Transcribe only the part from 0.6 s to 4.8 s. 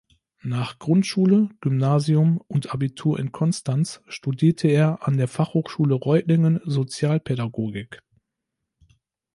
Grundschule, Gymnasium und Abitur in Konstanz studierte